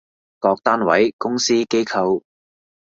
[0.39, 2.23] 各單位，公司，機構